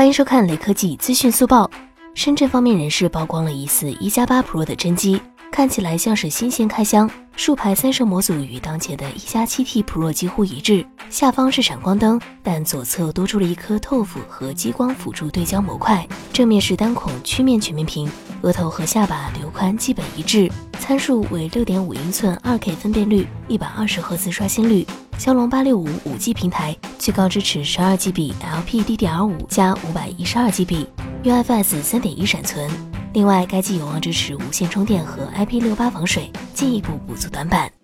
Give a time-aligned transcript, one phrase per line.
[0.00, 1.70] 欢迎收看雷科技资讯速报。
[2.14, 5.20] 深圳方面人士曝光了疑似一加八 Pro 的真机，
[5.52, 7.10] 看起来像是新鲜开箱。
[7.36, 16.08] 竖排三摄模组与当前的一加七 T Pro 几乎一致，下方是闪光灯，但左侧多出了一颗透肤和激光辅助对焦模块。
[16.32, 18.10] 正面是单孔曲面全面屏，
[18.40, 24.86] 额头和下巴留宽基本一致，参数为六点五英寸二 K 分辨率，一百二十赫兹刷新率，
[25.20, 30.86] 骁龙八六五五 G 平台，最高支持十二 GB LPDDR 五加五百一十二 GB。
[31.22, 32.70] UFS 三点一闪存，
[33.12, 37.79] 另外该机有望支持无线充电和 IP 六八防水，进一步补足短板。